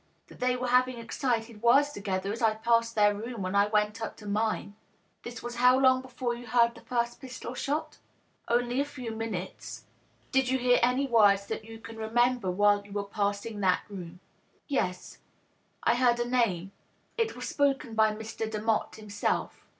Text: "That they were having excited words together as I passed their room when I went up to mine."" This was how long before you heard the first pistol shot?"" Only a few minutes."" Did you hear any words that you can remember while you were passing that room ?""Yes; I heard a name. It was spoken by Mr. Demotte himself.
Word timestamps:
"That 0.29 0.39
they 0.39 0.55
were 0.55 0.69
having 0.69 0.97
excited 0.97 1.61
words 1.61 1.91
together 1.91 2.31
as 2.33 2.41
I 2.41 2.55
passed 2.55 2.95
their 2.95 3.13
room 3.13 3.43
when 3.43 3.53
I 3.53 3.67
went 3.67 4.01
up 4.01 4.17
to 4.17 4.25
mine."" 4.25 4.73
This 5.23 5.43
was 5.43 5.57
how 5.57 5.77
long 5.77 6.01
before 6.01 6.33
you 6.33 6.47
heard 6.47 6.73
the 6.73 6.81
first 6.81 7.21
pistol 7.21 7.53
shot?"" 7.53 7.99
Only 8.47 8.79
a 8.79 8.83
few 8.83 9.11
minutes."" 9.11 9.83
Did 10.31 10.49
you 10.49 10.57
hear 10.57 10.79
any 10.81 11.05
words 11.05 11.45
that 11.45 11.65
you 11.65 11.77
can 11.77 11.97
remember 11.97 12.49
while 12.49 12.83
you 12.83 12.93
were 12.93 13.03
passing 13.03 13.59
that 13.59 13.83
room 13.89 14.19
?""Yes; 14.67 15.19
I 15.83 15.93
heard 15.93 16.19
a 16.19 16.27
name. 16.27 16.71
It 17.15 17.35
was 17.35 17.47
spoken 17.47 17.93
by 17.93 18.11
Mr. 18.11 18.49
Demotte 18.51 18.95
himself. 18.95 19.67